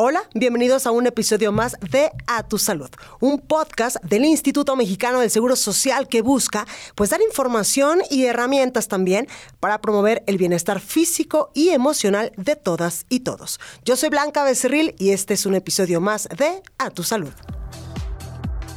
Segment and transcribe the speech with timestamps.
[0.00, 5.18] Hola, bienvenidos a un episodio más de A Tu Salud, un podcast del Instituto Mexicano
[5.18, 9.26] del Seguro Social que busca pues dar información y herramientas también
[9.58, 13.58] para promover el bienestar físico y emocional de todas y todos.
[13.84, 17.32] Yo soy Blanca Becerril y este es un episodio más de A Tu Salud.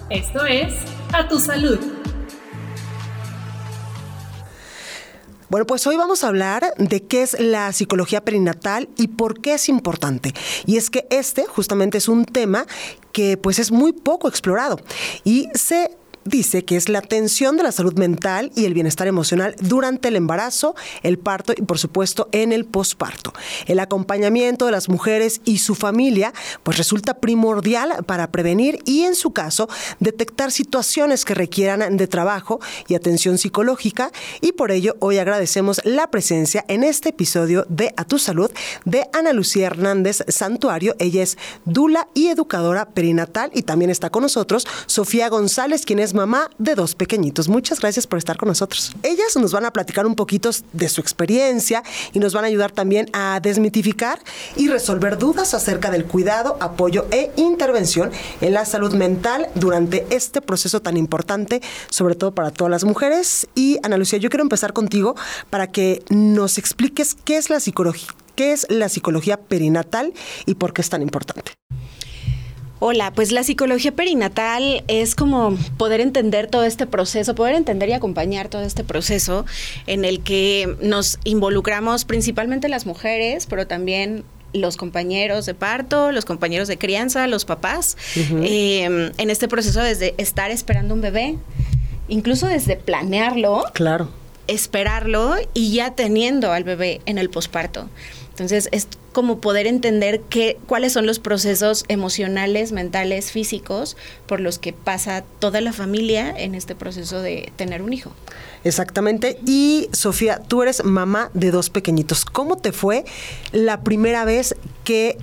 [0.09, 0.73] Esto es
[1.13, 2.00] A Tu Salud
[5.51, 9.55] Bueno, pues hoy vamos a hablar de qué es la psicología perinatal y por qué
[9.55, 10.33] es importante.
[10.65, 12.65] Y es que este justamente es un tema
[13.11, 14.79] que pues es muy poco explorado
[15.25, 15.91] y se
[16.25, 20.15] dice que es la atención de la salud mental y el bienestar emocional durante el
[20.15, 23.33] embarazo, el parto y por supuesto en el posparto.
[23.65, 29.15] El acompañamiento de las mujeres y su familia pues resulta primordial para prevenir y en
[29.15, 34.11] su caso detectar situaciones que requieran de trabajo y atención psicológica
[34.41, 38.51] y por ello hoy agradecemos la presencia en este episodio de A Tu Salud
[38.85, 40.95] de Ana Lucía Hernández Santuario.
[40.99, 46.10] Ella es dula y educadora perinatal y también está con nosotros Sofía González, quien es
[46.13, 47.47] mamá de dos pequeñitos.
[47.47, 48.93] Muchas gracias por estar con nosotros.
[49.03, 52.71] Ellas nos van a platicar un poquito de su experiencia y nos van a ayudar
[52.71, 54.19] también a desmitificar
[54.55, 60.41] y resolver dudas acerca del cuidado, apoyo e intervención en la salud mental durante este
[60.41, 63.47] proceso tan importante, sobre todo para todas las mujeres.
[63.55, 65.15] Y Ana Lucía, yo quiero empezar contigo
[65.49, 70.13] para que nos expliques qué es la psicología, qué es la psicología perinatal
[70.45, 71.53] y por qué es tan importante.
[72.83, 77.93] Hola, pues la psicología perinatal es como poder entender todo este proceso, poder entender y
[77.93, 79.45] acompañar todo este proceso
[79.85, 86.25] en el que nos involucramos principalmente las mujeres, pero también los compañeros de parto, los
[86.25, 91.35] compañeros de crianza, los papás, em, en este proceso desde estar esperando un bebé,
[92.07, 93.63] incluso desde planearlo.
[93.75, 94.09] Claro.
[94.47, 97.91] Esperarlo y ya teniendo al bebé en el posparto.
[98.41, 104.57] Entonces, es como poder entender qué, cuáles son los procesos emocionales, mentales, físicos por los
[104.57, 108.13] que pasa toda la familia en este proceso de tener un hijo.
[108.63, 109.37] Exactamente.
[109.45, 112.25] Y Sofía, tú eres mamá de dos pequeñitos.
[112.25, 113.05] ¿Cómo te fue
[113.51, 114.55] la primera vez
[114.85, 115.19] que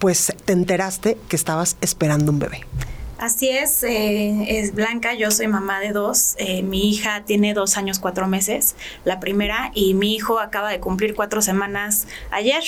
[0.00, 2.62] pues te enteraste que estabas esperando un bebé?
[3.22, 6.34] Así es, eh, es Blanca, yo soy mamá de dos.
[6.38, 8.74] Eh, mi hija tiene dos años, cuatro meses,
[9.04, 12.64] la primera, y mi hijo acaba de cumplir cuatro semanas ayer.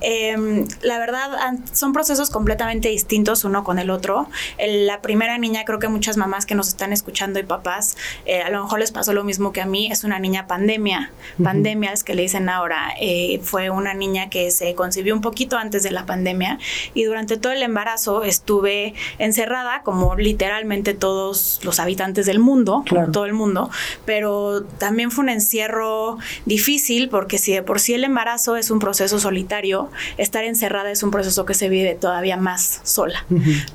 [0.00, 4.26] Em, la verdad, son procesos completamente distintos uno con el otro.
[4.58, 8.48] la primera niña, creo que muchas mamás que nos están escuchando y papás, eh, a
[8.48, 11.12] lo mejor les pasó lo mismo que a mí, es una niña pandemia.
[11.42, 12.94] Pandemia es que le dicen ahora.
[13.42, 16.58] fue una niña que se concibió un poquito antes de la pandemia
[16.94, 23.26] y durante todo el embarazo estuve encerrada como literalmente todos los habitantes del mundo, todo
[23.26, 23.70] el mundo,
[24.04, 28.78] pero también fue un encierro difícil porque si de por sí el embarazo es un
[28.78, 33.24] proceso solitario, estar encerrada es un proceso que se vive todavía más sola,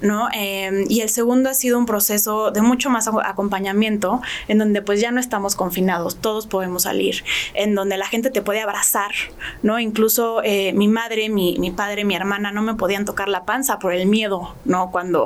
[0.01, 0.27] ¿no?
[0.33, 5.01] Em, y el segundo ha sido un proceso de mucho más acompañamiento, en donde pues
[5.01, 7.23] ya no estamos confinados, todos podemos salir,
[7.53, 9.11] en donde la gente te puede abrazar,
[9.63, 9.79] ¿no?
[9.79, 13.79] Incluso eh, mi madre, mi, mi, padre, mi hermana no me podían tocar la panza
[13.79, 14.91] por el miedo, ¿no?
[14.91, 15.25] Cuando,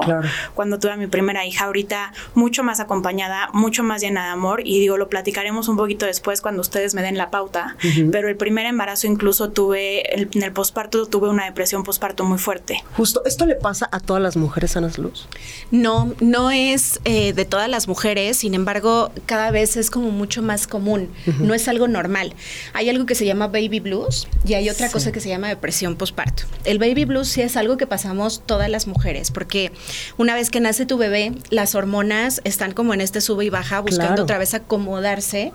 [0.53, 4.29] cuando cuando tuve a mi primera hija, ahorita mucho más acompañada, mucho más llena de
[4.29, 7.75] amor y digo, lo platicaremos un poquito después cuando ustedes me den la pauta,
[8.13, 12.81] pero el primer embarazo incluso tuve, en el posparto tuve una depresión posparto muy fuerte.
[12.95, 15.27] Justo, ¿esto le pasa a todas las mujeres, sanas Luz?
[15.69, 20.41] No, no es eh, de todas las mujeres, sin embargo, cada vez es como mucho
[20.41, 21.09] más común,
[21.41, 22.35] no es algo normal.
[22.71, 25.97] Hay algo que se llama baby blues y hay otra cosa que se llama depresión
[25.97, 26.43] posparto.
[26.63, 29.73] El baby blues sí es algo que pasamos todas las mujeres, porque
[30.17, 33.79] una vez que nace tu bebé, las hormonas están como en este sube y baja,
[33.79, 35.53] buscando otra vez acomodarse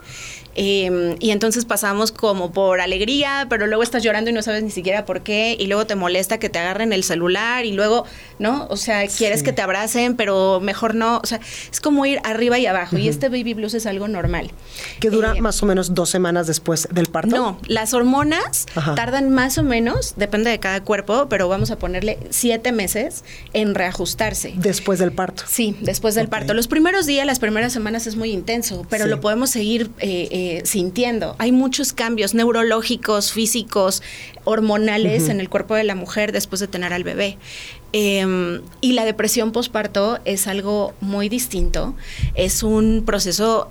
[0.61, 4.73] Em, y entonces pasamos como por alegría, pero luego estás llorando y no sabes ni
[4.73, 8.07] siquiera por qué, y luego te molesta que te agarren el celular, y luego,
[8.41, 8.67] ¿no?
[8.69, 11.21] O sea, quieres que te abracen, pero mejor no.
[11.23, 11.39] O sea,
[11.71, 14.51] es como ir arriba y abajo, y este baby blues es algo normal.
[14.99, 17.37] ¿Que dura eh, más o menos dos semanas después del parto?
[17.37, 22.19] No, las hormonas tardan más o menos, depende de cada cuerpo, pero vamos a ponerle
[22.31, 23.23] siete meses
[23.53, 24.55] en reajustarse.
[24.57, 25.45] Después del parto.
[25.47, 26.53] Sí, después del parto.
[26.53, 30.63] Los primeros días, las primeras semanas es muy intenso, pero lo podemos seguir eh, eh
[30.65, 31.37] sintiendo.
[31.39, 34.03] Hay muchos cambios neurológicos, físicos,
[34.45, 37.39] hormonales en el cuerpo de la mujer después de tener al bebé.
[37.93, 41.95] Em, y la depresión postparto es algo muy distinto.
[42.35, 43.71] Es un proceso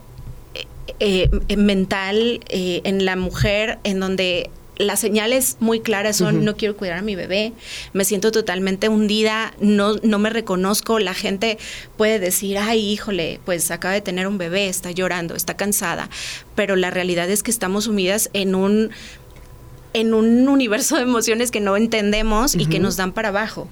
[1.00, 6.78] eh, eh, mental en la mujer en donde las señales muy claras son no quiero
[6.78, 7.54] cuidar a mi bebé,
[7.94, 11.58] me siento totalmente hundida, no, no me reconozco, la gente
[11.98, 16.10] puede decir, ay, híjole, pues acaba de tener un bebé, está llorando, está cansada,
[16.56, 18.92] pero la realidad es que estamos sumidas en un
[19.94, 23.68] en un universo de emociones que no entendemos y que nos dan para abajo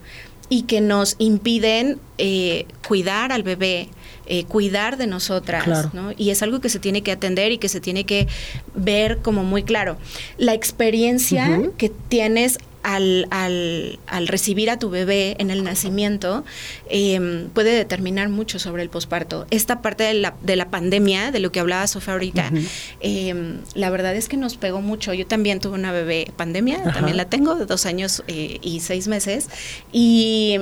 [0.50, 3.90] y que nos impiden eh, cuidar al bebé,
[4.27, 6.12] eh, cuidar de nosotras, ¿no?
[6.18, 8.27] Y es algo que se tiene que atender y que se tiene que
[8.74, 9.98] ver como muy claro.
[10.38, 16.45] La experiencia que tienes al, al, al, recibir a tu bebé en el nacimiento
[16.88, 19.48] em, puede determinar mucho sobre el posparto.
[19.50, 22.51] Esta parte de la, de la pandemia, de lo que hablaba Sofía ahorita,
[23.00, 25.13] em, la verdad es que nos pegó mucho.
[25.13, 29.07] Yo también tuve una bebé pandemia, también la tengo, de dos años eh, y seis
[29.07, 29.50] meses,
[29.92, 30.57] y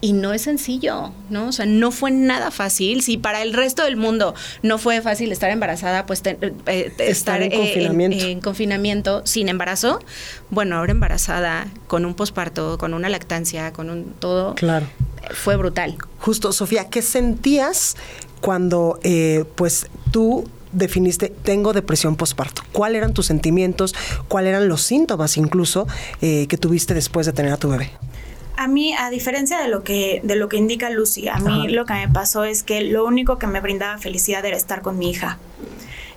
[0.00, 1.48] y no es sencillo, ¿no?
[1.48, 3.02] O sea, no fue nada fácil.
[3.02, 7.50] Si para el resto del mundo no fue fácil estar embarazada, pues eh, estar, en,
[7.50, 8.24] confinamiento.
[8.24, 9.22] En, confinamiento.
[9.26, 10.00] sin embarazo,
[10.48, 14.86] bueno, ahora embarazada, con un posparto, con una lactancia, con un todo, claro.
[15.32, 15.96] fue brutal.
[16.18, 17.96] Justo, Sofía, ¿qué sentías
[18.40, 22.62] cuando eh, pues tú definiste tengo depresión postparto?
[22.72, 23.94] ¿Cuáles eran tus sentimientos?
[24.28, 25.86] ¿Cuáles eran los síntomas incluso
[26.22, 27.90] eh, que tuviste después de tener a tu bebé?
[28.60, 31.86] A mí, a diferencia de lo que, de lo que indica Lucy, a mí lo
[31.86, 35.08] que me pasó es que lo único que me brindaba felicidad era estar con mi
[35.08, 35.38] hija.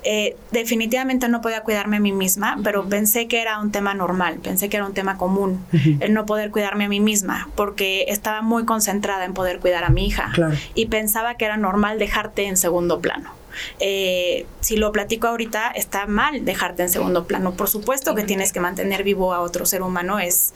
[0.03, 4.39] Eh, definitivamente no podía cuidarme a mí misma, pero pensé que era un tema normal,
[4.43, 5.65] pensé que era un tema común,
[6.01, 9.89] el no poder cuidarme a mí misma, porque estaba muy concentrada en poder cuidar a
[9.89, 10.33] mi hija
[10.75, 13.31] y pensaba que era normal dejarte en segundo plano.
[13.79, 17.53] Eh, si lo platico ahorita, está mal dejarte en segundo plano.
[17.53, 20.53] Por supuesto que tienes que mantener vivo a otro ser humano, es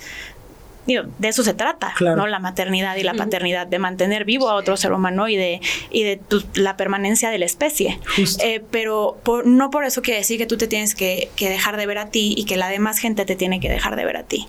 [0.88, 2.28] de eso se trata, ¿no?
[2.28, 5.62] La maternidad y la paternidad, de mantener vivo a otro ser humano y de,
[5.92, 6.22] y de
[6.56, 8.00] la permanencia de la especie.
[8.44, 11.98] Eh, pero no por eso quiere decir que tú te tienes que, dejar de ver
[11.98, 14.48] a ti y que la demás gente te tiene que dejar de ver a ti.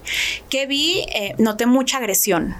[0.49, 2.55] Que vi, eh, noté mucha agresión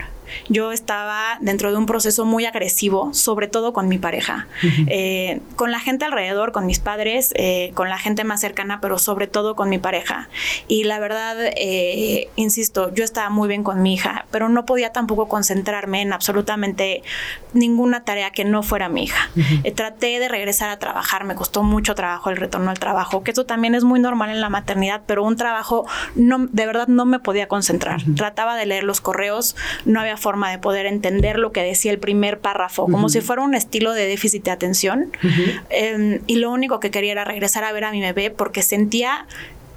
[0.49, 4.47] yo estaba dentro de un proceso muy agresivo, sobre todo con mi pareja,
[4.87, 8.99] eh, con la gente alrededor, con mis padres, eh, con la gente más cercana, pero
[8.99, 10.29] sobre todo con mi pareja.
[10.67, 14.93] Y la verdad, eh, insisto, yo estaba muy bien con mi hija, pero no podía
[14.93, 17.03] tampoco concentrarme en absolutamente
[17.53, 19.31] ninguna tarea que no fuera mi hija.
[19.75, 23.47] traté de regresar a trabajar, me costó mucho trabajo el retorno al trabajo, que eso
[23.47, 27.19] también es muy normal en la maternidad, pero un trabajo no, de verdad no me
[27.19, 28.03] podía concentrar.
[28.17, 31.99] Trataba de leer los correos, no había forma de poder entender lo que decía el
[31.99, 35.11] primer párrafo, como si fuera un estilo de déficit de atención.
[35.71, 39.27] Em, y lo único que quería era regresar a ver a mi bebé porque sentía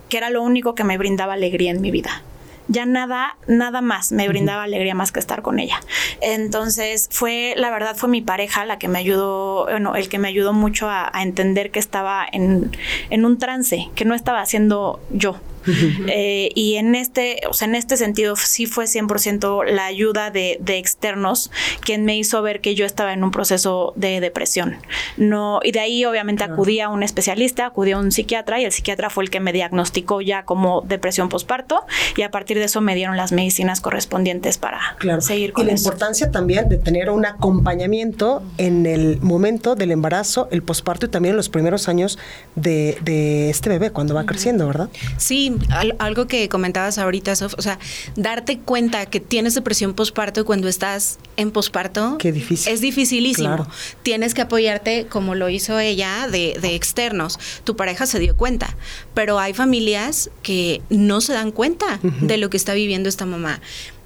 [0.09, 2.21] que era lo único que me brindaba alegría en mi vida.
[2.67, 5.81] Ya nada, nada más me brindaba alegría más que estar con ella.
[6.21, 10.27] Entonces fue, la verdad, fue mi pareja la que me ayudó, bueno, el que me
[10.27, 12.71] ayudó mucho a, entender que estaba en,
[13.09, 15.37] en, un trance, que no estaba haciendo yo,
[16.07, 20.59] eh, y en este, o sea, en este sentido sí fue 100% la ayuda de,
[20.71, 24.77] externos quien me hizo ver que yo estaba en un proceso de depresión.
[25.17, 28.71] No, y de ahí obviamente acudí a un especialista, acudí a un psiquiatra y el
[28.71, 31.85] psiquiatra fue el que me diagnosticó ya como depresión postparto
[32.15, 35.73] y a partir de eso me dieron las medicinas correspondientes para seguir con Y la
[35.73, 41.33] importancia también de tener un acompañamiento en el momento del embarazo, el posparto y también
[41.33, 42.17] en los primeros años
[42.55, 44.89] de, de este bebé cuando va creciendo, ¿verdad?
[45.17, 45.50] Sí,
[45.99, 47.79] algo que comentabas ahorita, Sof, o sea,
[48.15, 53.67] darte cuenta que tienes depresión posparto cuando estás en posparto es dificilísimo.
[54.03, 57.39] Tienes que apoyarte, como lo hizo ella, de, externos.
[57.63, 58.75] Tu pareja se dio cuenta,
[59.13, 63.61] pero hay familias que no se dan cuenta de lo que está viviendo esta mamá.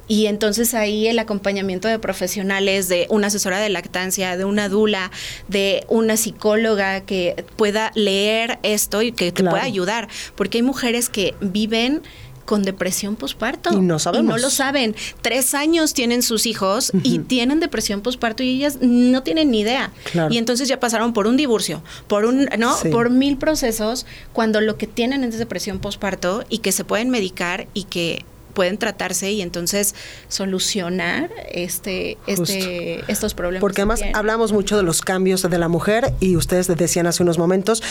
[0.07, 5.11] Y entonces ahí el acompañamiento de profesionales, de una asesora de lactancia, de una dula,
[5.47, 11.09] de una psicóloga que pueda leer esto y que te pueda ayudar, porque hay mujeres
[11.09, 12.01] que viven
[12.45, 13.73] con depresión posparto.
[13.73, 14.25] Y no sabemos.
[14.25, 14.95] Y no lo saben.
[15.21, 19.91] Tres años tienen sus hijos y tienen depresión posparto y ellas no tienen ni idea.
[20.29, 22.75] Y entonces ya pasaron por un divorcio, por un, ¿no?
[22.91, 27.67] Por mil procesos, cuando lo que tienen es depresión posparto y que se pueden medicar
[27.73, 28.23] y que
[28.55, 29.93] pueden tratarse y entonces
[30.27, 33.61] solucionar este, este, estos problemas.
[33.61, 37.37] Porque además hablamos mucho de los cambios de la mujer y ustedes decían hace unos
[37.37, 37.83] momentos,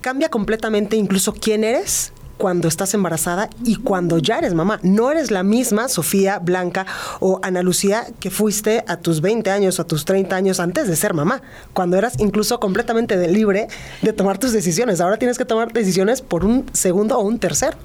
[0.00, 4.80] cambia completamente incluso quién eres cuando estás embarazada y cuando ya eres mamá.
[4.82, 6.86] No eres la misma Sofía, Blanca
[7.20, 10.88] o Ana Lucía que fuiste a tus 20 años o a tus 30 años antes
[10.88, 11.42] de ser mamá,
[11.74, 13.68] cuando eras incluso completamente libre
[14.00, 15.02] de tomar tus decisiones.
[15.02, 17.76] Ahora tienes que tomar decisiones por un segundo o un tercer.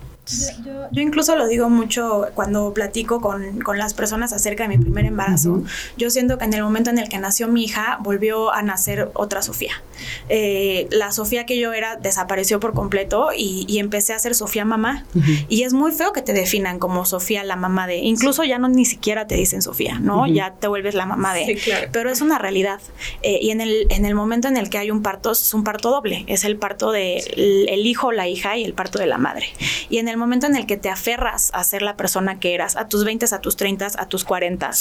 [0.91, 5.05] Yo, incluso lo digo mucho cuando platico con, con, las personas acerca de mi primer
[5.05, 5.63] embarazo.
[5.98, 9.12] Yo siento que en el momento en el que nació mi hija, volvió a nacer
[9.13, 9.82] otra Sofía.
[10.29, 14.65] Eh, la Sofía que yo era desapareció por completo y, y empecé a ser Sofía
[14.65, 15.05] mamá.
[15.50, 17.98] Y es muy feo que te definan como Sofía la mamá de...
[17.98, 20.27] Incluso ya no ni siquiera te dicen Sofía, ¿no?
[20.27, 21.60] Ya te vuelves la mamá de...
[21.91, 22.79] Pero es una realidad.
[23.22, 25.63] Eh, y en el, en el momento en el que hay un parto, es un
[25.63, 26.24] parto doble.
[26.27, 29.48] Es el parto del de el hijo, la hija y el parto de la madre.
[29.89, 32.53] Y en el el momento en el que te aferras a ser la persona que
[32.53, 34.72] eras, a tus 20, a tus 30, a tus 40,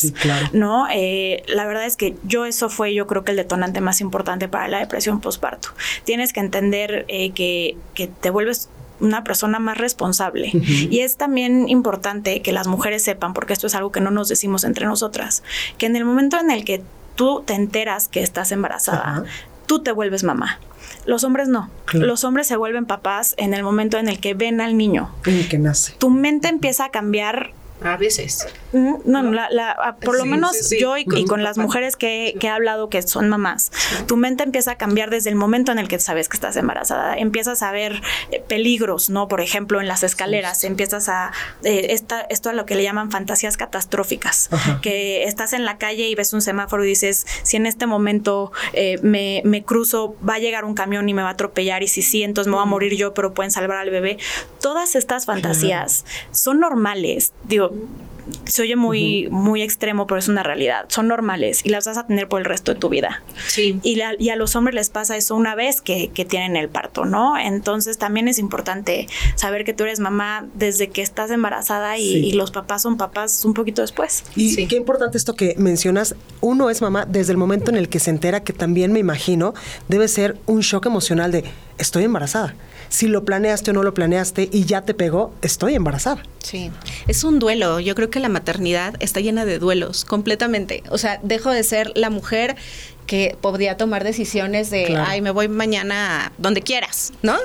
[0.53, 0.87] ¿no?
[0.93, 4.49] Eh, la verdad es que yo eso fue yo creo que el detonante más importante
[4.49, 5.69] para la depresión postparto.
[6.05, 8.69] Tienes que entender eh, que, que te vuelves
[9.01, 10.51] una persona más responsable.
[10.55, 14.29] Y es también importante que las mujeres sepan, porque esto es algo que no nos
[14.29, 15.43] decimos entre nosotras,
[15.79, 16.83] que en el momento en el que
[17.17, 19.25] tú te enteras que estás embarazada,
[19.67, 20.61] tú te vuelves mamá.
[21.07, 21.71] Los hombres no.
[21.93, 25.11] Los hombres se vuelven papás en el momento en el que ven al niño.
[25.27, 25.95] En el que nace.
[25.99, 28.47] Tu mente empieza a cambiar a veces.
[28.73, 33.29] No, la, por lo menos yo y, con las mujeres que, he hablado que son
[33.29, 33.73] mamás,
[34.07, 37.17] tu mente empieza a cambiar desde el momento en el que sabes que estás embarazada.
[37.17, 39.29] Empiezas a ver eh, peligros, ¿no?
[39.29, 41.33] Por ejemplo, en las escaleras, empiezas a...
[41.63, 44.51] Eh, esta, esto a lo que le llaman fantasías catastróficas,
[44.83, 48.53] que estás en la calle y ves un semáforo y dices, si en este momento
[48.73, 51.89] eh, me, me cruzo, va a llegar un camión y me va a atropellar y
[51.89, 54.19] si sí, entonces me voy a morir yo, pero pueden salvar al bebé.
[54.61, 57.33] Todas estas fantasías son normales.
[57.45, 57.64] Digo,
[58.47, 60.87] se oye muy, muy extremo, pero es una realidad.
[60.89, 63.23] Son normales y las vas a tener por el resto de tu vida.
[63.49, 63.79] Sí.
[63.83, 67.37] Y, a los hombres les pasa eso una vez que, tienen el parto, ¿no?
[67.37, 72.51] Entonces también es importante saber que tú eres mamá desde que estás embarazada y, los
[72.51, 74.25] papás son papás un poquito después.
[74.35, 76.17] Y qué importante esto que mencionas.
[76.41, 79.55] Uno es mamá desde el momento en el que se entera, que también me imagino
[79.89, 81.45] debe ser un shock emocional de
[81.79, 82.55] estoy embarazada
[82.95, 86.23] si lo planeaste o no lo planeaste y ya te pegó, estoy embarazada.
[86.39, 86.71] Sí,
[87.09, 87.81] es un duelo.
[87.81, 90.85] Yo creo que la maternidad está llena de duelos, completamente.
[90.91, 92.55] O sea, dejo de ser la mujer
[93.09, 97.37] que podría tomar decisiones de, ay, me voy mañana donde quieras, ¿no?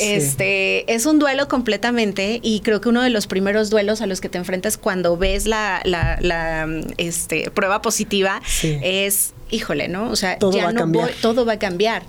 [0.00, 4.20] Este, es un duelo completamente y creo que uno de los primeros duelos a los
[4.22, 10.10] que te enfrentas cuando ves la, la, este, prueba positiva es, híjole, ¿no?
[10.10, 12.02] O sea, ya no voy, todo va a cambiar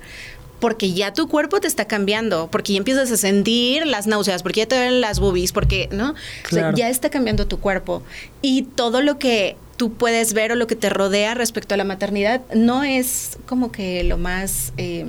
[0.60, 4.62] porque ya tu cuerpo te está cambiando, porque ya empiezas a sentir las náuseas, porque
[4.62, 6.12] ya te ven las boobies, porque, ¿no?
[6.12, 8.04] O sea, ya está cambiando tu cuerpo.
[8.42, 11.84] Y todo lo que tú puedes ver o lo que te rodea respecto a la
[11.84, 14.74] maternidad no es como que lo más...
[14.78, 15.06] Eh,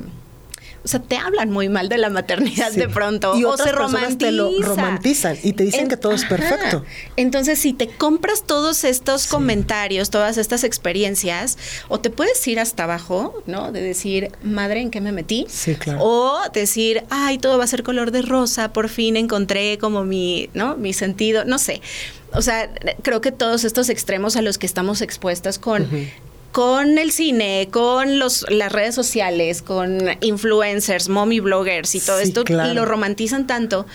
[0.88, 3.36] o sea, te hablan muy mal de la maternidad de pronto.
[3.36, 3.74] Y o se
[4.16, 6.82] te lo romantizan y te dicen que todo es perfecto.
[7.16, 12.84] Entonces, si te compras todos estos comentarios, todas estas experiencias, o te puedes ir hasta
[12.84, 13.70] abajo, ¿no?
[13.70, 15.44] De decir, madre, ¿en qué me metí?
[15.50, 15.98] Sí, claro.
[16.00, 20.48] O decir, ay, todo va a ser color de rosa, por fin encontré como mi,
[20.54, 20.78] ¿no?
[20.78, 21.82] Mi sentido, no sé.
[22.32, 22.70] O sea,
[23.02, 25.86] creo que todos estos extremos a los que estamos expuestas con
[26.58, 32.42] con el cine, con los, las redes sociales, con influencers, mommy bloggers y todo esto,
[32.48, 33.86] y lo romantizan tanto.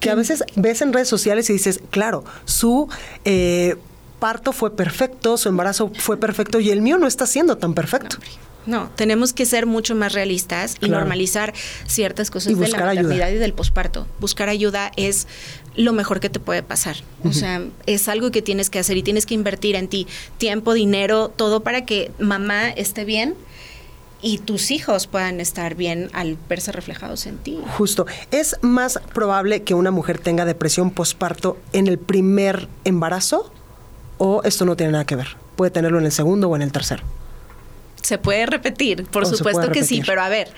[0.00, 2.88] Que a veces ves en redes sociales y dices, claro, su
[3.24, 3.76] eh,
[4.18, 8.16] parto fue perfecto, su embarazo fue perfecto y el mío no está siendo tan perfecto.
[8.66, 11.54] No, tenemos que ser mucho más realistas y normalizar
[11.86, 14.08] ciertas cosas de la maternidad y del posparto.
[14.18, 15.28] Buscar ayuda es
[15.76, 16.96] lo mejor que te puede pasar.
[17.24, 20.06] O sea, es algo que tienes que hacer y tienes que invertir en ti
[20.38, 23.34] tiempo, dinero, todo para que mamá esté bien
[24.22, 27.58] y tus hijos puedan estar bien al verse reflejados en ti.
[27.78, 28.06] Justo.
[28.30, 33.52] ¿Es más probable que una mujer tenga depresión posparto en el primer embarazo
[34.18, 35.36] o esto no tiene nada que ver?
[35.56, 37.02] Puede tenerlo en el segundo o en el tercero.
[38.02, 40.48] Se puede repetir, por supuesto que sí, pero a ver,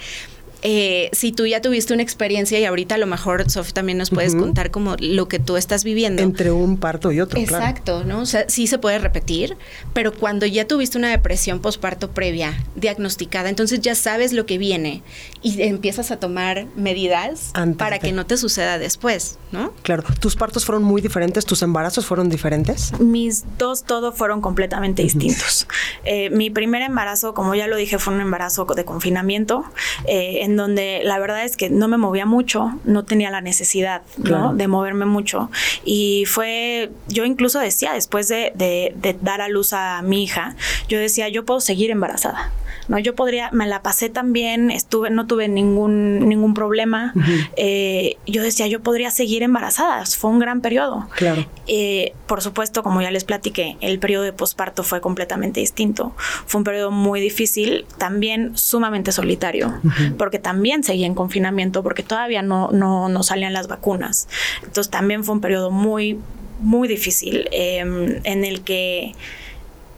[0.62, 4.10] eh, si tú ya tuviste una experiencia y ahorita a lo mejor, Sofi, también nos
[4.10, 6.22] puedes contar como lo que tú estás viviendo.
[6.22, 7.40] Entre un parto y otro.
[7.40, 8.20] Exacto, ¿no?
[8.20, 9.56] O sea, sí se puede repetir,
[9.92, 15.02] pero cuando ya tuviste una depresión posparto previa, diagnosticada, entonces ya sabes lo que viene
[15.42, 19.72] y empiezas a tomar medidas para que no te suceda después, ¿no?
[19.82, 20.04] Claro.
[20.20, 21.44] ¿Tus partos fueron muy diferentes?
[21.44, 22.98] ¿Tus embarazos fueron diferentes?
[23.00, 25.66] Mis dos, todo fueron completamente distintos.
[26.04, 29.64] Eh, mi primer embarazo, como ya lo dije, fue un embarazo de confinamiento.
[30.06, 34.02] Eh, en donde la verdad es que no me movía mucho, no tenía la necesidad
[34.16, 35.50] de moverme mucho.
[35.84, 40.56] Y fue, yo incluso decía, después de, de, dar a luz a mi hija,
[40.88, 42.52] yo decía, yo puedo seguir embarazada.
[42.88, 42.98] ¿no?
[42.98, 47.14] Yo podría, me la pasé tan bien, estuve, no tuve ningún, ningún problema.
[47.56, 50.04] Eh, yo decía, yo podría seguir embarazada.
[50.06, 51.08] Fue un gran periodo.
[51.16, 51.46] Claro.
[51.66, 56.12] Eh, por supuesto, como ya les platiqué, el periodo de posparto fue completamente distinto.
[56.46, 59.74] Fue un periodo muy difícil, también sumamente solitario,
[60.18, 64.28] porque también seguía en confinamiento, porque todavía no, no, no salían las vacunas.
[64.62, 66.18] Entonces también fue un periodo muy,
[66.60, 69.14] muy difícil em, en el que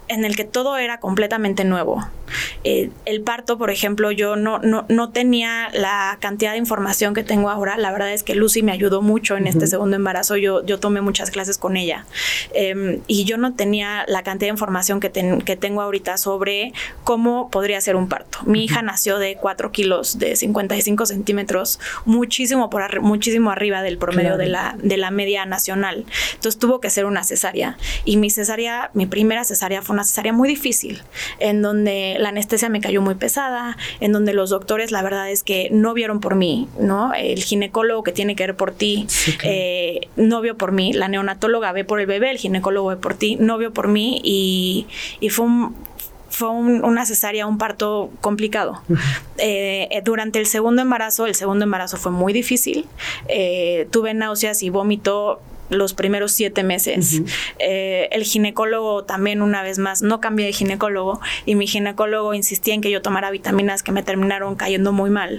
[0.06, 2.06] en el que todo era completamente nuevo.
[2.64, 7.22] Eh, el parto, por ejemplo, yo no, no, no, tenía la cantidad de información que
[7.22, 7.76] tengo ahora.
[7.76, 10.36] La verdad es que Lucy me ayudó mucho en este segundo embarazo.
[10.36, 12.06] Yo, yo tomé muchas clases con ella.
[12.54, 15.10] Em, y yo no tenía la cantidad de información que,
[15.44, 16.72] que tengo ahorita sobre
[17.04, 18.38] cómo podría ser un parto.
[18.44, 24.36] Mi hija nació de 4 kilos, de 55 centímetros, muchísimo, por muchísimo arriba del promedio
[24.36, 26.04] de, la, de la media nacional.
[26.34, 27.76] Entonces tuvo que ser una cesárea.
[28.04, 31.02] Y mi cesárea, mi primera cesárea fue una cesárea muy difícil,
[31.38, 35.44] en donde la anestesia me cayó muy pesada, en donde los doctores la verdad es
[35.44, 37.12] que no vieron por mí, ¿no?
[37.14, 39.06] El ginecólogo que tiene que ver por ti
[39.44, 43.14] eh, no vio por mí, la neonatóloga ve por el bebé, el ginecólogo ve por
[43.14, 44.86] ti, no vio por mí y,
[45.30, 45.46] fue
[46.30, 48.82] fue una cesárea, un parto complicado.
[49.38, 52.86] Eh, durante el segundo embarazo, el segundo embarazo fue muy difícil.
[53.28, 55.40] Eh, tuve náuseas y vómito
[55.74, 57.22] los primeros siete meses.
[57.58, 62.74] Eh, el ginecólogo también una vez más, no cambié de ginecólogo y mi ginecólogo insistía
[62.74, 65.38] en que yo tomara vitaminas que me terminaron cayendo muy mal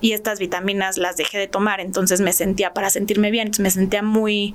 [0.00, 4.02] y estas vitaminas las dejé de tomar, entonces me sentía, para sentirme bien, me sentía
[4.02, 4.54] muy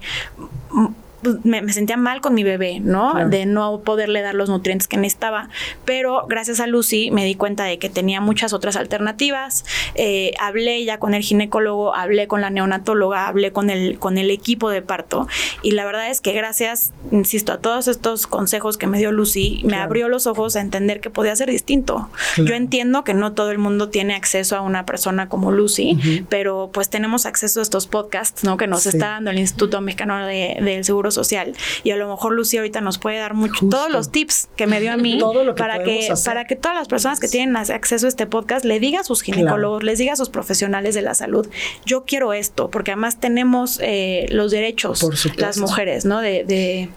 [1.21, 3.27] pues, me, sentía mal con mi bebé, ¿no?
[3.29, 5.49] De no poderle dar los nutrientes que necesitaba.
[5.85, 9.65] Pero gracias a Lucy me di cuenta de que tenía muchas otras alternativas.
[9.95, 14.31] Eh, hablé ya con el ginecólogo, hablé con la neonatóloga, hablé con el, con el
[14.31, 15.27] equipo de parto.
[15.61, 19.61] Y la verdad es que gracias, insisto, a todos estos consejos que me dio Lucy,
[19.63, 22.09] me abrió los ojos a entender que podía ser distinto.
[22.37, 26.71] Yo entiendo que no todo el mundo tiene acceso a una persona como Lucy, pero
[26.73, 28.57] pues tenemos acceso a estos podcasts, ¿no?
[28.57, 31.53] Que nos está dando el Instituto Mexicano de, del Seguro social.
[31.83, 34.79] Y a lo mejor Lucía ahorita nos puede dar mucho, todos los tips que me
[34.79, 35.19] dio a mí
[35.57, 39.01] para que para que todas las personas que tienen acceso a este podcast le diga
[39.01, 41.47] a sus ginecólogos, les diga a sus profesionales de la salud,
[41.85, 45.05] yo quiero esto, porque además tenemos eh, los derechos,
[45.37, 46.21] las mujeres, ¿no?
[46.21, 46.89] de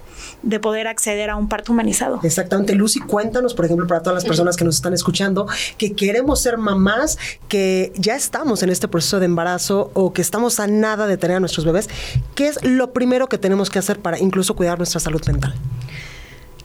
[0.42, 2.20] de poder acceder a un parto humanizado.
[2.22, 2.74] Exactamente.
[2.74, 5.46] Lucy, cuéntanos, por ejemplo, para todas las personas que nos están escuchando,
[5.78, 10.60] que queremos ser mamás, que ya estamos en este proceso de embarazo o que estamos
[10.60, 11.88] a nada de tener a nuestros bebés,
[12.34, 15.54] ¿qué es lo primero que tenemos que hacer para incluso cuidar nuestra salud mental?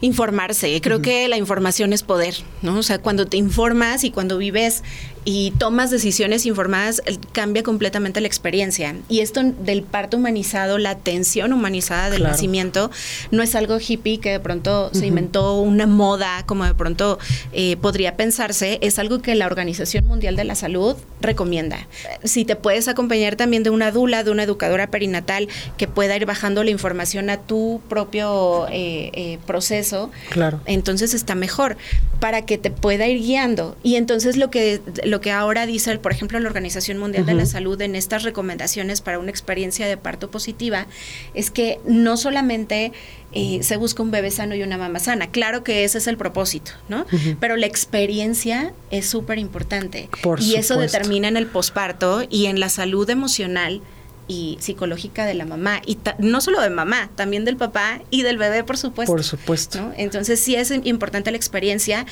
[0.01, 2.77] Informarse, creo que la información es poder, ¿no?
[2.77, 4.81] O sea, cuando te informas y cuando vives
[5.25, 8.95] y tomas decisiones informadas, cambia completamente la experiencia.
[9.09, 12.91] Y esto del parto humanizado, la atención humanizada del nacimiento,
[13.31, 17.19] no es algo hippie que de pronto se inventó una moda, como de pronto
[17.51, 21.87] eh, podría pensarse, es algo que la Organización Mundial de la Salud recomienda.
[22.23, 26.25] Si te puedes acompañar también de una dula, de una educadora perinatal que pueda ir
[26.25, 30.61] bajando la información a tu propio eh, eh, proceso, claro.
[30.65, 31.77] entonces está mejor
[32.19, 33.77] para que te pueda ir guiando.
[33.83, 37.45] Y entonces lo que lo que ahora dice, por ejemplo, la Organización Mundial de la
[37.45, 40.87] Salud en estas recomendaciones para una experiencia de parto positiva
[41.33, 42.91] es que no solamente
[43.31, 45.27] eh, se busca un bebé sano y una mamá sana.
[45.27, 47.05] Claro que ese es el propósito, ¿no?
[47.39, 50.09] Pero la experiencia es súper importante.
[50.39, 53.81] y eso determina en el posparto y en la salud emocional
[54.27, 58.37] y psicológica de la mamá y no solo de mamá, también del papá y del
[58.37, 59.11] bebé, por supuesto.
[59.11, 59.91] Por supuesto.
[59.97, 62.05] Entonces sí es importante la experiencia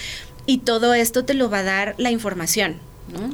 [0.48, 2.78] y todo esto te lo va a dar la información.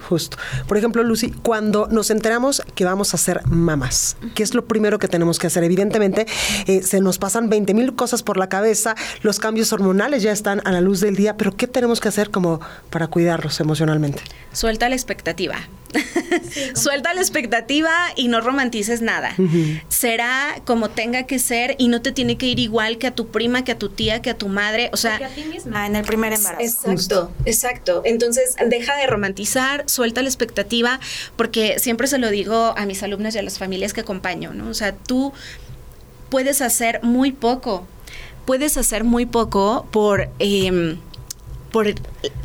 [0.07, 0.37] Justo.
[0.67, 4.99] Por ejemplo, Lucy, cuando nos enteramos que vamos a ser mamás, ¿qué es lo primero
[4.99, 5.63] que tenemos que hacer?
[5.63, 6.25] Evidentemente,
[6.67, 10.61] eh, se nos pasan 20 mil cosas por la cabeza, los cambios hormonales ya están
[10.65, 12.59] a la luz del día, pero ¿qué tenemos que hacer como
[12.89, 14.21] para cuidarlos emocionalmente?
[14.51, 15.55] Suelta la expectativa.
[16.75, 19.35] Suelta la expectativa y no romantices nada.
[19.89, 23.27] Será como tenga que ser y no te tiene que ir igual que a tu
[23.27, 24.89] prima, que a tu tía, que a tu madre.
[24.93, 26.61] O sea, a ti misma en el primer embarazo.
[26.61, 28.01] Exacto, exacto.
[28.05, 30.99] Entonces, deja de romantizar, suelta la expectativa,
[31.35, 34.69] porque siempre se lo digo a mis alumnas y a las familias que acompaño, ¿no?
[34.69, 35.33] O sea, tú
[36.29, 37.87] puedes hacer muy poco.
[38.45, 40.29] Puedes hacer muy poco por.
[40.39, 40.97] Eh,
[41.73, 41.93] por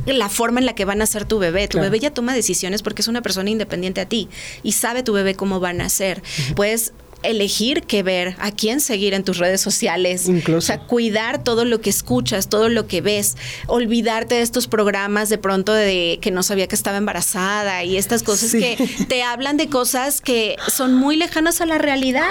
[0.07, 1.69] la forma en la que van a ser tu bebé.
[1.69, 4.29] Tu bebé ya toma decisiones porque es una persona independiente a ti
[4.63, 6.23] y sabe tu bebé cómo van a ser.
[6.57, 10.29] Puedes elegir qué ver, a quién seguir en tus redes sociales.
[10.55, 15.29] O sea, cuidar todo lo que escuchas, todo lo que ves, olvidarte de estos programas
[15.29, 18.77] de pronto de que no sabía que estaba embarazada y estas cosas que
[19.09, 22.31] te hablan de cosas que son muy lejanas a la realidad.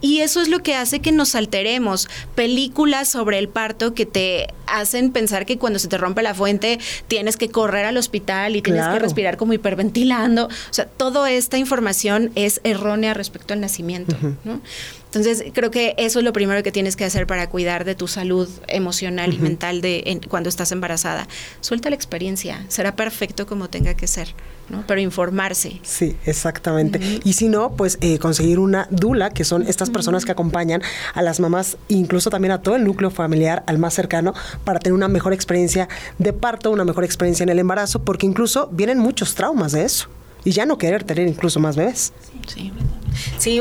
[0.00, 2.08] Y eso es lo que hace que nos alteremos.
[2.34, 6.78] Películas sobre el parto que te hacen pensar que cuando se te rompe la fuente
[7.08, 10.46] tienes que correr al hospital y tienes que respirar como hiperventilando.
[10.46, 14.16] O sea, toda esta información es errónea respecto al nacimiento.
[14.44, 14.60] ¿No?
[15.06, 18.06] Entonces, creo que eso es lo primero que tienes que hacer para cuidar de tu
[18.06, 21.26] salud emocional y mental de cuando estás embarazada.
[21.60, 24.34] Suelta la experiencia, será perfecto como tenga que ser,
[24.68, 24.84] ¿no?
[24.86, 25.80] Pero informarse.
[25.82, 27.00] Sí, exactamente.
[27.24, 30.80] Y si no, pues eh, conseguir una dula, que son estas personas que acompañan
[31.12, 34.94] a las mamás, incluso también a todo el núcleo familiar, al más cercano, para tener
[34.94, 39.34] una mejor experiencia de parto, una mejor experiencia en el embarazo, porque incluso vienen muchos
[39.34, 40.08] traumas de eso.
[40.44, 42.12] Y ya no querer tener incluso más bebés.
[42.22, 42.40] Sí.
[42.54, 42.72] Sí,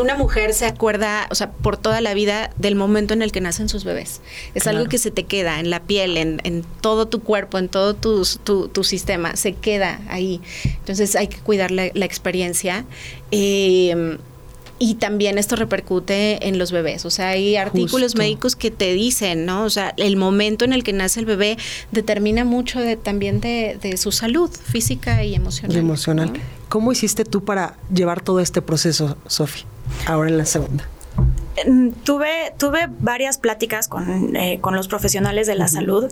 [0.01, 3.41] una mujer se acuerda, o sea, por toda la vida del momento en el que
[3.41, 4.21] nacen sus bebés.
[4.55, 7.69] Es algo que se te queda en la piel, en, en todo tu cuerpo, en
[7.69, 10.41] todo tu, tu, sistema, se queda ahí.
[10.63, 12.85] Entonces hay que cuidar la, experiencia.
[13.31, 14.17] Eh,
[14.79, 17.05] y también esto repercute en los bebés.
[17.05, 19.65] O sea, hay artículos médicos que te dicen, ¿no?
[19.65, 21.57] O sea, el momento en el que nace el bebé
[21.91, 25.75] determina mucho de, también de, su salud física y emocional.
[25.75, 26.33] Y emocional.
[26.69, 29.65] ¿Cómo hiciste tú para llevar todo este proceso, Sofi,
[30.05, 30.85] ahora en la segunda?
[32.03, 36.11] Tuve, tuve varias pláticas con, eh, con los profesionales de la salud.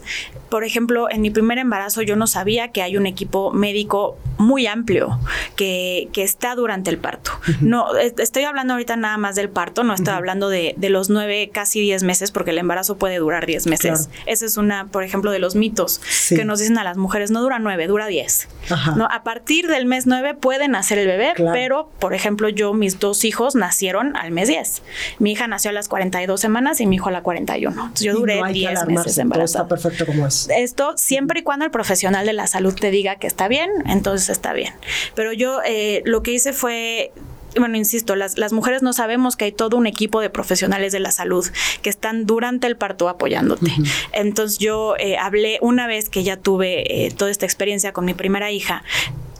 [0.49, 4.67] Por ejemplo, en mi primer embarazo yo no sabía que hay un equipo médico muy
[4.67, 5.19] amplio
[5.55, 7.31] que, que está durante el parto.
[7.61, 11.49] No, estoy hablando ahorita nada más del parto, no estoy hablando de, de, los nueve,
[11.51, 14.09] casi diez meses, porque el embarazo puede durar diez meses.
[14.25, 17.41] Ese es una, por ejemplo, de los mitos que nos dicen a las mujeres, no
[17.41, 18.47] dura nueve, dura diez.
[18.95, 22.99] No, a partir del mes nueve pueden nacer el bebé, pero, por ejemplo, yo, mis
[22.99, 24.83] dos hijos nacieron al mes diez.
[25.19, 27.71] Mi hija nació a las 42 semanas y mi hijo a la 41.
[27.71, 29.65] Entonces yo duré 10 meses embarazada.
[29.65, 30.49] Está perfecto como es.
[30.55, 34.29] Esto siempre y cuando el profesional de la salud te diga que está bien, entonces
[34.29, 34.73] está bien.
[35.15, 37.11] Pero yo eh, lo que hice fue
[37.57, 40.99] bueno, insisto, las, las, mujeres no sabemos que hay todo un equipo de profesionales de
[40.99, 41.45] la salud
[41.81, 43.71] que están durante el parto apoyándote.
[44.13, 48.13] Entonces yo eh, hablé una vez que ya tuve eh, toda esta experiencia con mi
[48.13, 48.83] primera hija,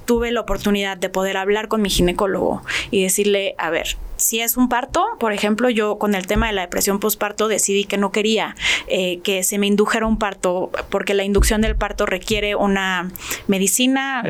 [0.06, 4.58] tuve la oportunidad de poder hablar con mi ginecólogo y decirle, a ver, si es
[4.58, 8.12] un parto, por ejemplo, yo con el tema de la depresión postparto decidí que no
[8.12, 8.56] quería
[8.88, 13.12] eh, que se me indujera un parto porque la inducción del parto requiere una
[13.48, 14.24] medicina,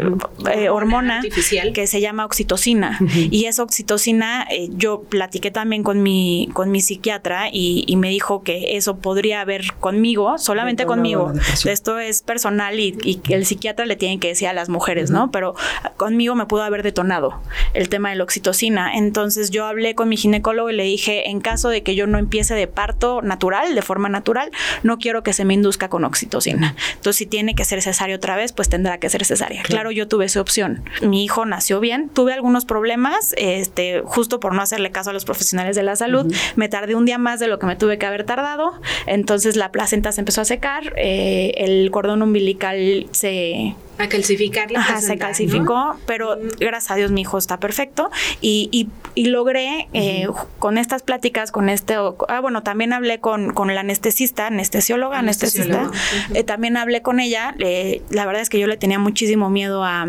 [0.51, 6.03] eh, hormona artificial que se llama oxitocina y esa oxitocina eh, yo platiqué también con
[6.03, 11.33] mi con mi psiquiatra y, me dijo que eso podría haber conmigo, solamente conmigo.
[11.65, 15.31] Esto es personal y, y, el psiquiatra le tiene que decir a las mujeres, ¿no?
[15.31, 15.55] Pero
[15.95, 17.41] conmigo me pudo haber detonado
[17.73, 18.95] el tema de la oxitocina.
[18.95, 22.17] Entonces yo hablé con mi ginecólogo y le dije, en caso de que yo no
[22.17, 24.51] empiece de parto natural, de forma natural,
[24.83, 26.75] no quiero que se me induzca con oxitocina.
[26.95, 29.63] Entonces, si tiene que ser cesárea otra vez, pues tendrá que ser cesárea.
[29.63, 30.83] Claro, yo tuve esa opción.
[31.01, 35.25] Mi hijo nació bien, tuve algunos problemas, este, justo por no hacerle caso a los
[35.25, 38.05] profesionales de la salud, me tardé un día más de lo que me tuve que
[38.05, 44.07] haber tardado, entonces la placenta se empezó a secar, eh, el cordón umbilical se a
[44.07, 48.09] calcificar la Ajá, se calcificó, pero gracias a Dios mi hijo está perfecto.
[48.41, 48.69] Y,
[49.15, 50.27] y, logré eh,
[50.59, 55.91] con estas pláticas, con este, ah, bueno, también hablé con, con la anestesista, anestesióloga, anestesista,
[56.33, 60.07] eh, también hablé con ella, la verdad es que yo le tenía muchísimo miedo a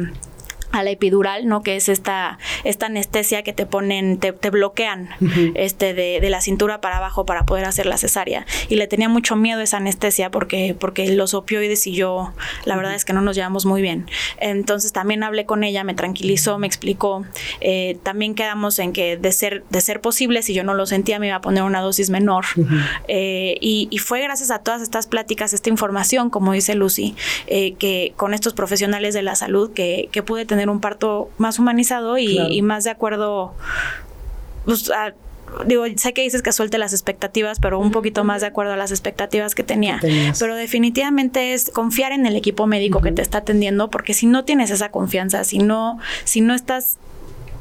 [0.72, 1.62] a la epidural, ¿no?
[1.62, 5.10] Que es esta, esta anestesia que te ponen, te, bloquean
[5.54, 8.46] este de, de, la cintura para abajo para poder hacer la cesárea.
[8.68, 12.32] Y le tenía mucho miedo a esa anestesia porque, porque los opioides y yo,
[12.64, 14.06] la verdad es que no nos llevamos muy bien.
[14.38, 17.24] Entonces también hablé con ella, me tranquilizó, me explicó.
[17.60, 21.18] Eh, también quedamos en que de ser, de ser posible, si yo no lo sentía,
[21.18, 22.44] me iba a poner una dosis menor.
[23.08, 27.14] Eh, y, y, fue gracias a todas estas pláticas, esta información, como dice Lucy,
[27.46, 31.30] eh, que con estos profesionales de la salud que, que pude tener tener un parto
[31.38, 33.54] más humanizado y, más de acuerdo,
[34.64, 34.90] pues,
[35.66, 38.76] digo, sé que dices que suelte las expectativas, pero un poquito más de acuerdo a
[38.76, 40.00] las expectativas que tenía.
[40.38, 44.44] Pero definitivamente es confiar en el equipo médico que te está atendiendo, porque si no
[44.44, 46.98] tienes esa confianza, si no, si no estás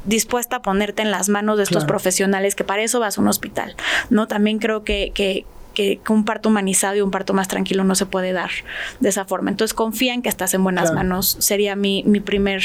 [0.04, 3.28] dispuesta a ponerte en las manos de estos profesionales, que para eso vas a un
[3.28, 3.76] hospital,
[4.10, 4.26] ¿no?
[4.26, 5.44] También creo que, que,
[5.78, 8.50] que, un parto humanizado y un parto más tranquilo no se puede dar
[8.98, 9.50] de esa forma.
[9.50, 11.36] Entonces confía en que estás en buenas manos.
[11.38, 12.62] Sería mi, mi primer,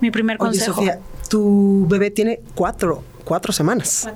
[0.00, 0.76] mi primer consejo.
[0.76, 4.08] Sofía, tu bebé tiene cuatro cuatro semanas.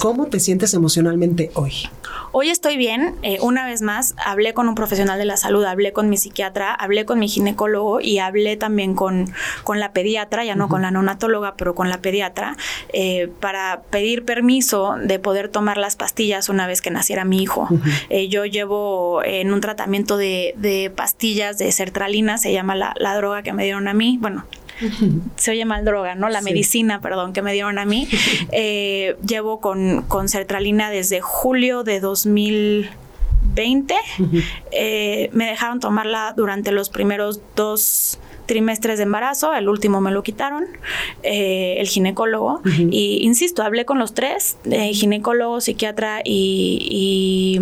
[0.00, 1.88] ¿Cómo te sientes emocionalmente hoy?
[2.32, 3.14] Hoy estoy bien.
[3.22, 6.74] Eh, una vez más, hablé con un profesional de la salud, hablé con mi psiquiatra,
[6.74, 10.90] hablé con mi ginecólogo y hablé también con, con la pediatra, ya no con la
[10.90, 12.56] neonatóloga, pero con la pediatra,
[12.92, 17.68] eh, para pedir permiso de poder tomar las pastillas una vez que naciera mi hijo.
[18.10, 23.14] Eh, yo llevo en un tratamiento de, de pastillas de sertralina, se llama la, la
[23.14, 24.44] droga que me dieron a mí, bueno,
[25.36, 26.28] se oye mal droga, ¿no?
[26.28, 28.08] La medicina, perdón, que me dieron a mí.
[28.52, 32.90] Eh, llevo con, con sertralina desde julio de 2000
[33.58, 33.94] 20.
[34.70, 40.22] Eh, me dejaron tomarla durante los primeros dos trimestres de embarazo, el último me lo
[40.22, 40.64] quitaron,
[41.22, 47.58] eh, el ginecólogo, y insisto, hablé con los tres, eh, ginecólogo, psiquiatra y,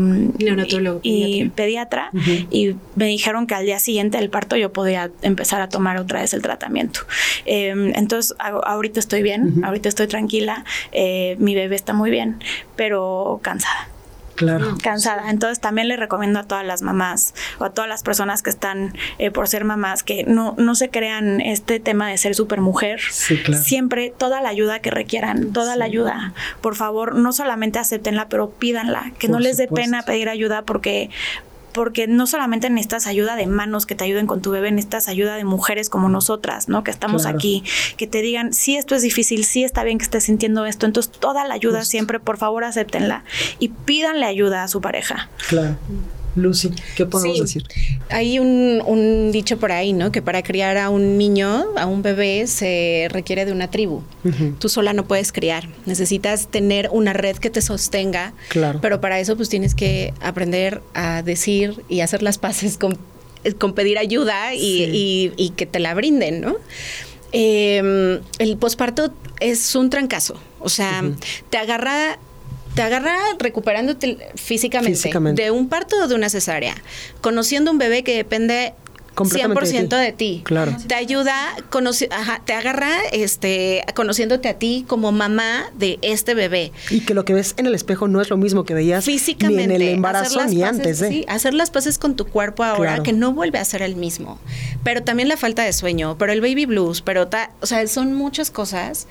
[1.02, 2.10] y, pediatra,
[2.50, 6.20] y me dijeron que al día siguiente del parto yo podía empezar a tomar otra
[6.20, 7.00] vez el tratamiento.
[7.46, 10.64] Em, entonces, ahorita estoy bien, ahorita estoy tranquila,
[11.38, 12.36] mi bebé está muy bien,
[12.76, 13.95] pero cansada.
[14.36, 14.76] Claro.
[14.82, 15.30] cansada.
[15.30, 18.94] Entonces también le recomiendo a todas las mamás o a todas las personas que están
[19.18, 23.00] eh, por ser mamás que no, no se crean este tema de ser super mujer.
[23.00, 26.34] Siempre toda la ayuda que requieran, toda la ayuda.
[26.60, 31.10] Por favor, no solamente acéptenla, pero pídanla, que no les dé pena pedir ayuda porque
[31.76, 35.36] porque no solamente necesitas ayuda de manos que te ayuden con tu bebé, necesitas ayuda
[35.36, 36.82] de mujeres como nosotras, ¿no?
[36.82, 37.64] Que estamos aquí,
[37.98, 41.12] que te digan, sí, esto es difícil, sí está bien que estés sintiendo esto, entonces
[41.12, 43.24] toda la ayuda siempre, por favor, acéptenla
[43.58, 45.28] y pídanle ayuda a su pareja.
[45.48, 45.76] Claro.
[46.36, 47.64] Lucy, ¿qué podemos decir?
[48.10, 50.12] Hay un, dicho por ahí, ¿no?
[50.12, 54.02] Que para criar a un niño, a un bebé, se requiere de una tribu.
[54.58, 55.68] Tú sola no puedes criar.
[55.86, 58.34] Necesitas tener una red que te sostenga.
[58.48, 58.80] Claro.
[58.82, 62.98] Pero para eso, pues tienes que aprender a decir y hacer las paces con,
[63.74, 66.56] pedir ayuda y, que te la brinden, ¿no?
[67.32, 70.38] Em, el posparto es un trancazo.
[70.60, 71.02] O sea,
[71.50, 72.18] te agarra
[72.76, 76.74] te agarra recuperándote físicamente, de un parto o de una cesárea,
[77.22, 78.74] conociendo un bebé que depende
[79.16, 80.42] 100% de ti.
[80.44, 80.76] Claro.
[80.86, 81.56] Te ayuda,
[82.44, 86.70] te agarra este, conociéndote a ti como mamá de este bebé.
[86.90, 89.68] Y que lo que ves en el espejo no es lo mismo que veías Físicamente,
[89.68, 91.08] ni en el embarazo ni antes de.
[91.08, 94.38] Sí, hacer las paces con tu cuerpo ahora, que no vuelve a ser el mismo.
[94.84, 97.28] Pero también la falta de sueño, pero el baby blues, pero,
[97.60, 99.08] o sea, son muchas cosas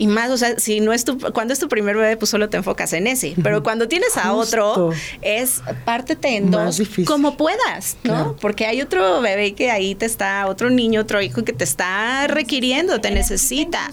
[0.00, 2.48] y más, o sea, si no es tu, cuando es tu primer bebé, pues solo
[2.48, 3.34] te enfocas en ese.
[3.42, 8.34] Pero cuando tienes a otro, es pártete en dos como puedas, ¿no?
[8.40, 12.26] Porque hay otro bebé que ahí te está, otro niño, otro hijo que te está
[12.28, 13.90] requiriendo, te necesita.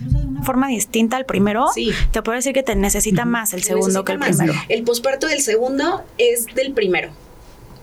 [0.00, 1.92] de una forma distinta al primero, sí.
[2.10, 4.54] te puedo decir que te necesita más el segundo que el primero.
[4.70, 7.10] El posparto del segundo es del primero.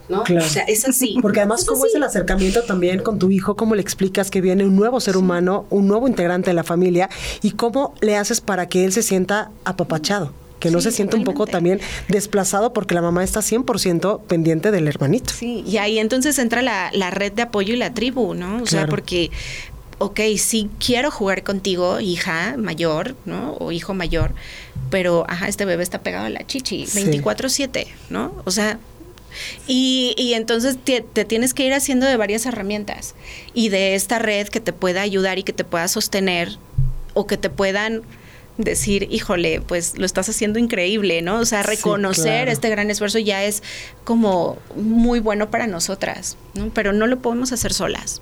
[0.08, 0.22] ¿No?
[0.22, 1.16] O sea, es así.
[1.22, 3.56] Porque además, ¿cómo es el acercamiento también con tu hijo?
[3.56, 7.08] ¿Cómo le explicas que viene un nuevo ser humano, un nuevo integrante de la familia?
[7.42, 10.32] ¿Y cómo le haces para que él se sienta apapachado?
[10.58, 14.88] que no se sienta un poco también desplazado porque la mamá está 100% pendiente del
[14.88, 15.32] hermanito.
[15.32, 18.62] Sí, y ahí entonces entra la, red de apoyo y la tribu, ¿no?
[18.62, 19.30] O sea, porque,
[19.98, 23.54] ok, sí quiero jugar contigo, hija mayor, ¿no?
[23.60, 24.32] O hijo mayor,
[24.90, 28.32] pero, ajá, este bebé está pegado a la chichi, 24/7, ¿no?
[28.44, 28.78] O sea,
[29.66, 33.14] y, y entonces te, tienes que ir haciendo de varias herramientas
[33.54, 36.58] y de esta red que te pueda ayudar y que te pueda sostener
[37.14, 38.02] o que te puedan
[38.56, 41.38] decir, híjole, pues lo estás haciendo increíble, ¿no?
[41.38, 43.62] O sea, reconocer este gran esfuerzo ya es
[44.04, 46.70] como muy bueno para nosotras, ¿no?
[46.74, 48.20] Pero no lo podemos hacer solas.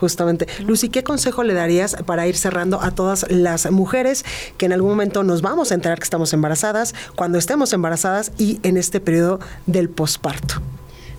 [0.00, 0.46] Justamente.
[0.60, 4.24] Lucy, ¿qué consejo le darías para ir cerrando a todas las mujeres
[4.58, 8.60] que en algún momento nos vamos a enterar que estamos embarazadas, cuando estemos embarazadas y
[8.62, 10.60] en este periodo del posparto?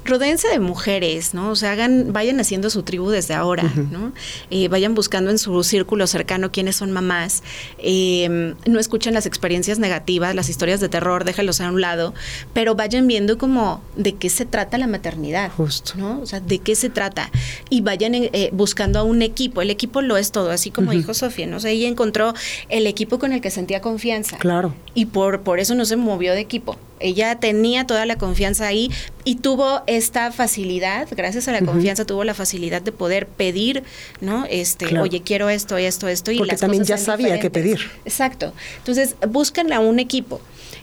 [0.05, 1.49] Rodéense de mujeres, ¿no?
[1.49, 4.13] O sea, hagan, vayan haciendo su tribu desde ahora, ¿no?
[4.49, 7.43] Eh, vayan buscando en su círculo cercano quiénes son mamás.
[7.79, 12.13] Eh, no escuchen las experiencias negativas, las historias de terror, déjalos a un lado,
[12.53, 15.93] pero vayan viendo como de qué se trata la maternidad, Justo.
[15.97, 16.21] ¿no?
[16.21, 17.31] O sea, de qué se trata.
[17.69, 19.61] Y vayan eh, buscando a un equipo.
[19.61, 21.57] El equipo lo es todo, así como dijo Sofía, ¿no?
[21.57, 22.33] O sea, ella encontró
[22.69, 24.37] el equipo con el que sentía confianza.
[24.37, 24.75] Claro.
[24.93, 26.77] Y por, por eso no se movió de equipo.
[26.99, 28.91] Ella tenía toda la confianza ahí
[29.23, 33.83] y tuvo esta facilidad, gracias a la confianza, tuvo la facilidad de poder pedir,
[34.21, 34.45] ¿no?
[34.49, 36.31] Este, oye, quiero esto, esto, esto.
[36.31, 37.79] Y Porque también ya sabía qué pedir.
[38.05, 38.53] Exacto.
[38.77, 40.39] Entonces, buscan a un equipo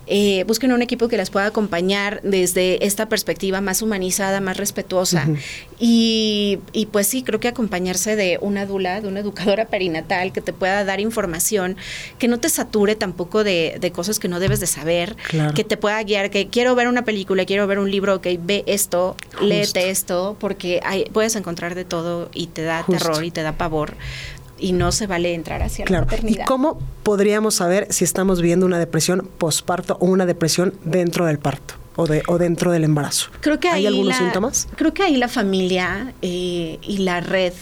[0.07, 5.29] eh, busquen un equipo que las pueda acompañar desde esta perspectiva más humanizada, más respetuosa.
[5.79, 10.41] y, y, pues sí, creo que acompañarse de una dula, de una educadora perinatal que
[10.41, 11.77] te pueda dar información,
[12.19, 15.17] que no te sature tampoco de, de cosas que no debes de saber,
[15.55, 18.65] que te pueda guiar, que quiero ver una película, quiero ver un libro, que ve
[18.67, 23.43] esto, léete esto, porque hay, puedes encontrar de todo y te da terror y te
[23.43, 23.95] da pavor
[24.63, 26.45] y no se vale entrar hacia la maternidad.
[26.45, 31.39] ¿Y cómo podríamos saber si estamos viendo una depresión posparto o una depresión dentro del
[31.39, 31.75] parto?
[31.95, 33.29] O, de, o dentro del embarazo.
[33.41, 34.67] Creo que ¿Hay algunos síntomas?
[34.77, 37.53] Creo que ahí la familia eh, y la red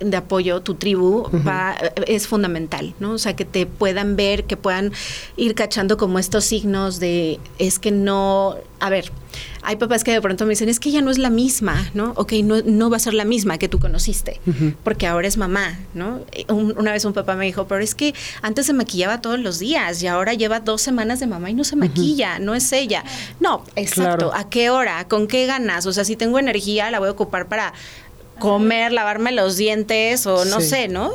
[0.00, 3.12] de apoyo, tu tribu, va, es fundamental, ¿no?
[3.12, 4.92] O sea, que te puedan ver, que puedan
[5.36, 9.10] ir cachando como estos signos de, es que no, a ver,
[9.62, 12.12] hay papás que de pronto me dicen, es que ya no es la misma, ¿no?
[12.16, 14.40] Ok, no, no va a ser la misma que tú conociste,
[14.84, 16.20] porque ahora es mamá, ¿no?
[16.48, 20.02] una vez un papá me dijo, pero es que antes se maquillaba todos los días
[20.02, 23.04] y ahora lleva dos semanas de mamá y no se maquilla, no es ella.
[23.40, 25.06] No, exacto, ¿a qué hora?
[25.08, 25.86] ¿Con qué ganas?
[25.86, 27.72] O sea, si tengo energía, la voy a ocupar para
[28.38, 31.12] comer, lavarme los dientes o no sé, ¿no?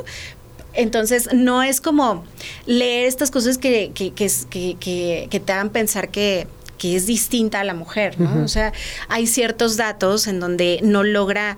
[0.73, 2.23] Entonces, no es como
[2.65, 6.47] leer estas cosas que, que, que, que te hagan pensar que,
[6.83, 8.43] es distinta a la mujer, ¿no?
[8.43, 8.73] O sea,
[9.07, 11.57] hay ciertos datos en donde no logra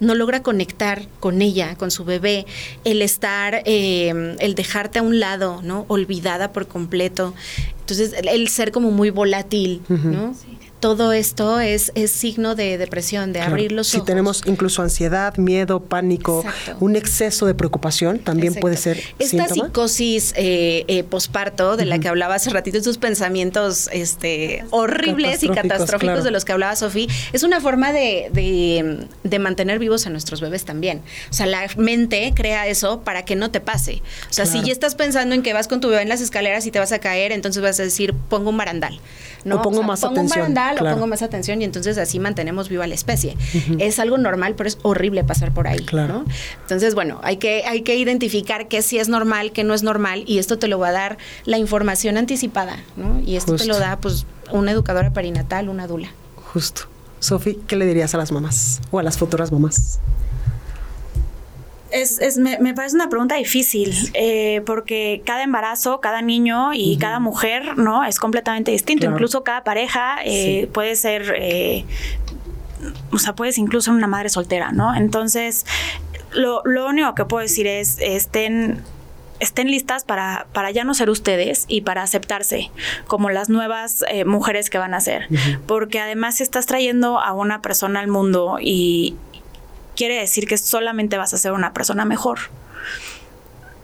[0.00, 2.44] no logra conectar con ella, con su bebé,
[2.84, 5.84] el estar, eh, el dejarte a un lado, ¿no?
[5.88, 7.34] Olvidada por completo.
[7.80, 10.34] Entonces, el, ser como muy volátil, ¿no?
[10.84, 14.02] Todo esto es, es signo de depresión, de abrir los ojos.
[14.02, 16.44] Si tenemos incluso ansiedad, miedo, pánico,
[16.78, 19.00] un exceso de preocupación, también puede ser.
[19.18, 25.42] Esta psicosis eh, eh, posparto de la que hablaba hace ratito, esos pensamientos este, horribles
[25.42, 30.10] y catastróficos de los que hablaba Sofía, es una forma de, de, mantener vivos a
[30.10, 31.00] nuestros bebés también.
[31.30, 34.02] O sea, la mente crea eso para que no te pase.
[34.28, 36.66] O sea, si ya estás pensando en que vas con tu bebé en las escaleras
[36.66, 39.00] y te vas a caer, entonces vas a decir, pongo un barandal.
[39.44, 39.56] ¿no?
[39.56, 40.46] O pongo más pongo atención.
[40.46, 43.36] Un barandal, o pongo más atención y entonces así mantenemos viva la especie.
[43.78, 45.84] Es algo normal, pero es horrible pasar por ahí.
[45.84, 46.24] Claro.
[46.62, 50.24] Entonces, bueno, hay que, hay que identificar qué sí es normal, qué no es normal,
[50.26, 53.20] y esto te lo va a dar la información anticipada, ¿no?
[53.20, 56.08] Y esto te lo da, pues, una educadora perinatal, una dula.
[56.52, 56.82] Justo.
[57.20, 59.98] Sofi, ¿qué le dirías a las mamás o a las futuras mamás?
[61.94, 67.78] Es, me, parece una pregunta difícil, eh, porque cada embarazo, cada niño y cada mujer,
[67.78, 68.04] ¿no?
[68.04, 69.06] Es completamente distinto.
[69.06, 71.84] Incluso cada pareja eh, puede ser, eh,
[73.12, 74.94] o sea, puedes incluso una madre soltera, ¿no?
[74.94, 75.66] Entonces,
[76.32, 78.82] lo, lo único que puedo decir es, estén
[79.40, 82.70] estén listas para, para ya no ser ustedes y para aceptarse
[83.06, 85.28] como las nuevas mujeres que van a ser.
[85.66, 89.16] Porque además estás trayendo a una persona al mundo y,
[89.96, 92.38] quiere decir que solamente vas a ser una persona mejor.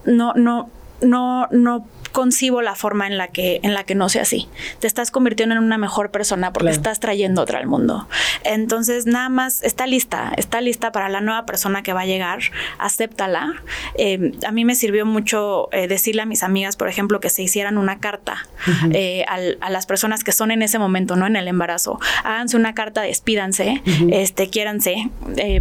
[0.05, 0.69] No, no,
[1.01, 4.47] no, no concibo la forma en la que, en la que no sea así.
[4.79, 8.07] Te estás convirtiendo en una mejor persona porque estás trayendo otra al mundo.
[8.43, 12.39] Entonces, nada más está lista, está lista para la nueva persona que va a llegar,
[12.77, 13.53] acéptala.
[13.95, 17.43] Eh, a mí me sirvió mucho eh, decirle a mis amigas, por ejemplo, que se
[17.43, 18.47] hicieran una carta
[18.93, 21.27] eh, a las personas que son en ese momento, ¿no?
[21.27, 21.99] En el embarazo.
[22.23, 25.09] Háganse una carta, despídanse, este, quiéranse,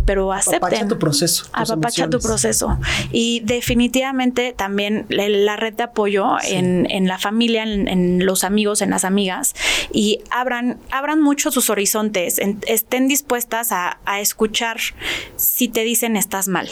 [0.07, 0.59] pero acepten.
[0.59, 1.45] Apapacha tu proceso.
[1.53, 2.79] Apapacha tu proceso.
[3.13, 9.05] Y definitivamente también la red de apoyo en, la familia, en, los amigos, en las
[9.05, 9.55] amigas,
[9.92, 14.76] y abran, abran mucho sus horizontes, estén dispuestas a, escuchar
[15.37, 16.68] si te dicen estás mal.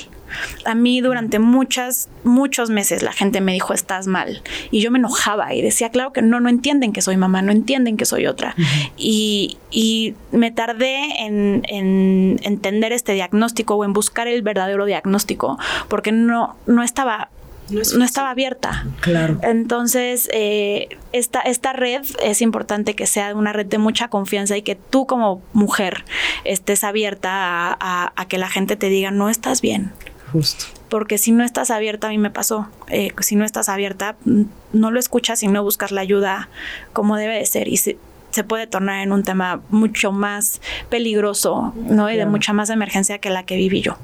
[0.66, 4.98] A mí durante muchas, muchos meses la gente me dijo estás mal y yo me
[4.98, 8.26] enojaba y decía, claro que no, no entienden que soy mamá, no entienden que soy
[8.26, 8.54] otra.
[8.96, 9.56] y,
[10.32, 16.56] me tardé en, en, entender este diagnóstico o en buscar el verdadero diagnóstico porque no,
[16.66, 17.30] no estaba
[17.70, 18.86] no, estaba abierta.
[19.00, 19.38] Claro.
[19.42, 24.62] Entonces, eh, esta, esta red es importante que sea una red de mucha confianza y
[24.62, 26.04] que tú como mujer
[26.44, 29.92] estés abierta a, que la gente te diga, no estás bien.
[30.32, 30.66] Justo.
[30.88, 34.16] Porque si no estás abierta, a mí me pasó, eh, si no estás abierta,
[34.72, 36.48] no lo escuchas y no buscas la ayuda
[36.92, 37.68] como debe de ser.
[37.68, 37.98] Y se,
[38.30, 42.10] se puede tornar en un tema mucho más peligroso, ¿no?
[42.10, 43.96] Y de mucha más emergencia que la que viví yo.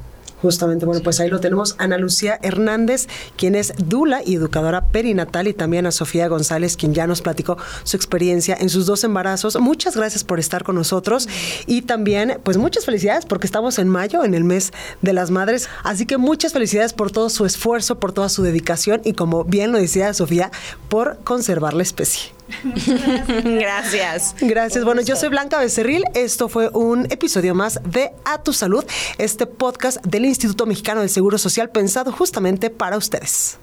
[0.44, 1.74] Justamente, bueno, pues ahí lo tenemos.
[1.78, 6.92] Ana Lucía Hernández, quien es Dula y educadora perinatal, y también a Sofía González, quien
[6.92, 9.58] ya nos platicó su experiencia en sus dos embarazos.
[9.58, 11.30] Muchas gracias por estar con nosotros
[11.66, 15.70] y también, pues muchas felicidades porque estamos en mayo, en el mes de las madres.
[15.82, 19.72] Así que muchas felicidades por todo su esfuerzo, por toda su dedicación y, como bien
[19.72, 20.50] lo decía Sofía,
[20.90, 22.34] por conservar la especie.
[23.44, 24.34] Gracias.
[24.40, 24.84] Gracias.
[24.84, 26.04] Bueno, yo soy Blanca Becerril.
[26.14, 28.84] Esto fue un episodio más de A Tu Salud,
[29.18, 33.58] este podcast del Instituto Mexicano del Seguro Social pensado justamente para ustedes.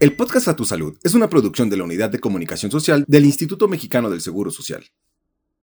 [0.00, 3.24] El podcast A Tu Salud es una producción de la Unidad de Comunicación Social del
[3.24, 4.84] Instituto Mexicano del Seguro Social.